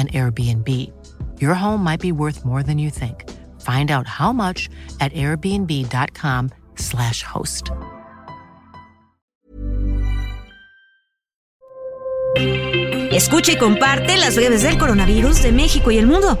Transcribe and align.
an 0.00 0.08
Airbnb. 0.08 0.66
Your 1.38 1.54
home 1.54 1.84
might 1.84 2.00
be 2.00 2.12
worth 2.12 2.42
more 2.44 2.62
than 2.62 2.78
you 2.78 2.88
think. 2.88 3.28
Find 3.60 3.90
out 3.90 4.06
how 4.06 4.32
much 4.32 4.70
at 5.00 5.12
airbnb.com/slash 5.12 7.22
host. 7.22 7.70
Escucha 13.12 13.52
y 13.52 13.56
comparte 13.56 14.16
las 14.16 14.36
breves 14.36 14.62
del 14.62 14.78
coronavirus 14.78 15.42
de 15.42 15.52
México 15.52 15.90
y 15.90 15.98
el 15.98 16.06
mundo. 16.06 16.38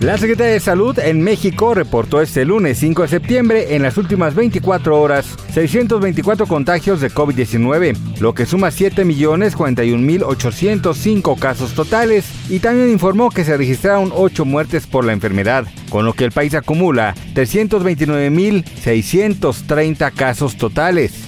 La 0.00 0.18
Secretaría 0.18 0.52
de 0.52 0.60
Salud 0.60 0.98
en 0.98 1.22
México 1.22 1.72
reportó 1.72 2.20
este 2.20 2.44
lunes 2.44 2.76
5 2.78 3.00
de 3.02 3.08
septiembre 3.08 3.74
en 3.74 3.82
las 3.82 3.96
últimas 3.96 4.34
24 4.34 5.00
horas 5.00 5.34
624 5.54 6.46
contagios 6.46 7.00
de 7.00 7.10
COVID-19, 7.10 7.96
lo 8.20 8.34
que 8.34 8.44
suma 8.44 8.68
7.041.805 8.68 11.38
casos 11.38 11.72
totales 11.72 12.26
y 12.50 12.58
también 12.58 12.90
informó 12.90 13.30
que 13.30 13.44
se 13.44 13.56
registraron 13.56 14.12
8 14.14 14.44
muertes 14.44 14.86
por 14.86 15.06
la 15.06 15.14
enfermedad, 15.14 15.64
con 15.88 16.04
lo 16.04 16.12
que 16.12 16.24
el 16.24 16.32
país 16.32 16.54
acumula 16.54 17.14
329.630 17.34 20.12
casos 20.12 20.58
totales. 20.58 21.25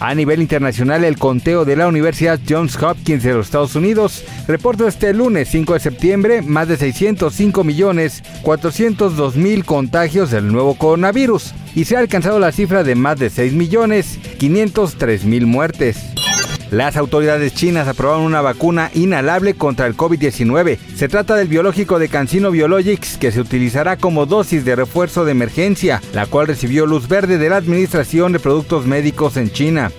A 0.00 0.14
nivel 0.14 0.40
internacional, 0.40 1.02
el 1.02 1.18
conteo 1.18 1.64
de 1.64 1.74
la 1.74 1.88
Universidad 1.88 2.38
Johns 2.48 2.80
Hopkins 2.80 3.24
de 3.24 3.34
los 3.34 3.46
Estados 3.46 3.74
Unidos 3.74 4.24
reportó 4.46 4.86
este 4.86 5.12
lunes 5.12 5.48
5 5.48 5.74
de 5.74 5.80
septiembre 5.80 6.42
más 6.42 6.68
de 6.68 6.76
605 6.76 7.64
millones 7.64 8.22
402 8.42 9.34
mil 9.34 9.64
contagios 9.64 10.30
del 10.30 10.52
nuevo 10.52 10.74
coronavirus 10.74 11.52
y 11.74 11.84
se 11.84 11.96
ha 11.96 11.98
alcanzado 11.98 12.38
la 12.38 12.52
cifra 12.52 12.84
de 12.84 12.94
más 12.94 13.18
de 13.18 13.28
6 13.28 13.54
millones 13.54 14.20
503 14.38 15.24
mil 15.24 15.46
muertes. 15.46 16.17
Las 16.70 16.96
autoridades 16.96 17.54
chinas 17.54 17.88
aprobaron 17.88 18.24
una 18.24 18.42
vacuna 18.42 18.90
inhalable 18.94 19.54
contra 19.54 19.86
el 19.86 19.96
COVID-19. 19.96 20.78
Se 20.94 21.08
trata 21.08 21.34
del 21.34 21.48
biológico 21.48 21.98
de 21.98 22.08
Cancino 22.08 22.50
Biologics 22.50 23.16
que 23.16 23.32
se 23.32 23.40
utilizará 23.40 23.96
como 23.96 24.26
dosis 24.26 24.64
de 24.66 24.76
refuerzo 24.76 25.24
de 25.24 25.32
emergencia, 25.32 26.02
la 26.12 26.26
cual 26.26 26.46
recibió 26.46 26.84
luz 26.84 27.08
verde 27.08 27.38
de 27.38 27.48
la 27.48 27.56
Administración 27.56 28.32
de 28.32 28.40
Productos 28.40 28.84
Médicos 28.84 29.38
en 29.38 29.50
China. 29.50 29.90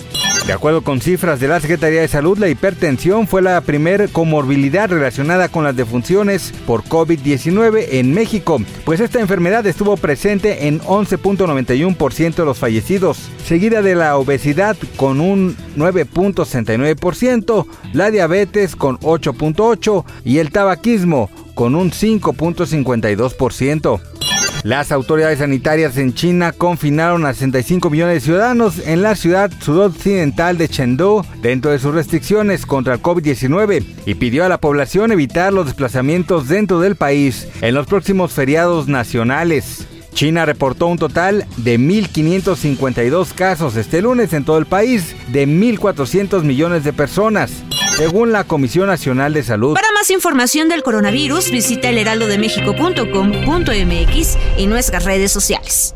De 0.49 0.53
acuerdo 0.53 0.81
con 0.81 0.99
cifras 0.99 1.39
de 1.39 1.47
la 1.47 1.59
Secretaría 1.59 2.01
de 2.01 2.07
Salud, 2.07 2.39
la 2.39 2.49
hipertensión 2.49 3.27
fue 3.27 3.43
la 3.43 3.61
primer 3.61 4.09
comorbilidad 4.09 4.89
relacionada 4.89 5.47
con 5.47 5.63
las 5.63 5.75
defunciones 5.75 6.55
por 6.65 6.83
COVID-19 6.85 7.85
en 7.91 8.15
México, 8.15 8.59
pues 8.83 8.99
esta 8.99 9.19
enfermedad 9.19 9.67
estuvo 9.67 9.95
presente 9.95 10.67
en 10.67 10.79
11.91% 10.79 12.33
de 12.33 12.45
los 12.45 12.57
fallecidos, 12.57 13.29
seguida 13.45 13.83
de 13.83 13.93
la 13.93 14.17
obesidad 14.17 14.75
con 14.95 15.21
un 15.21 15.55
9.69%, 15.77 17.67
la 17.93 18.09
diabetes 18.09 18.75
con 18.75 18.97
8.8% 19.01 20.03
y 20.25 20.39
el 20.39 20.49
tabaquismo 20.49 21.29
con 21.53 21.75
un 21.75 21.91
5.52%. 21.91 24.18
Las 24.63 24.91
autoridades 24.91 25.39
sanitarias 25.39 25.97
en 25.97 26.13
China 26.13 26.51
confinaron 26.51 27.25
a 27.25 27.33
65 27.33 27.89
millones 27.89 28.15
de 28.15 28.19
ciudadanos 28.19 28.79
en 28.85 29.01
la 29.01 29.15
ciudad 29.15 29.49
sudoccidental 29.61 30.57
de 30.57 30.67
Chengdu 30.67 31.25
dentro 31.41 31.71
de 31.71 31.79
sus 31.79 31.93
restricciones 31.93 32.65
contra 32.65 32.95
el 32.95 33.01
COVID-19 33.01 33.85
y 34.05 34.15
pidió 34.15 34.43
a 34.43 34.49
la 34.49 34.59
población 34.59 35.13
evitar 35.13 35.53
los 35.53 35.65
desplazamientos 35.65 36.49
dentro 36.49 36.81
del 36.81 36.97
país 36.97 37.47
en 37.61 37.73
los 37.73 37.87
próximos 37.87 38.33
feriados 38.33 38.89
nacionales. 38.89 39.87
China 40.13 40.45
reportó 40.45 40.87
un 40.87 40.97
total 40.97 41.45
de 41.55 41.79
1.552 41.79 43.33
casos 43.33 43.77
este 43.77 44.01
lunes 44.01 44.33
en 44.33 44.43
todo 44.43 44.57
el 44.57 44.65
país 44.65 45.15
de 45.31 45.47
1.400 45.47 46.43
millones 46.43 46.83
de 46.83 46.91
personas 46.91 47.63
según 47.99 48.31
la 48.31 48.45
Comisión 48.45 48.87
Nacional 48.87 49.33
de 49.33 49.43
Salud. 49.43 49.73
Para 49.73 49.91
más 49.91 50.09
información 50.09 50.69
del 50.69 50.83
coronavirus, 50.83 51.51
visita 51.51 51.89
elheraldodemexico.com.mx 51.89 54.37
y 54.57 54.67
nuestras 54.67 55.03
redes 55.03 55.33
sociales. 55.33 55.95